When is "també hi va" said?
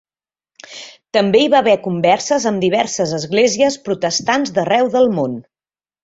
1.17-1.59